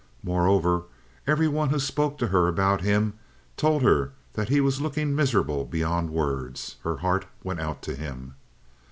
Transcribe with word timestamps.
Moreover, 0.23 0.85
every 1.27 1.47
one 1.47 1.69
who 1.69 1.77
spoke 1.77 2.17
to 2.17 2.29
her 2.29 2.47
about 2.47 2.81
him 2.81 3.13
told 3.55 3.83
her 3.83 4.13
that 4.33 4.49
he 4.49 4.59
was 4.59 4.81
looking 4.81 5.13
miserable 5.13 5.63
beyond 5.63 6.09
words. 6.09 6.77
Her 6.83 6.97
heart 6.97 7.27
went 7.43 7.59
out 7.59 7.83
to 7.83 7.93
him. 7.95 8.33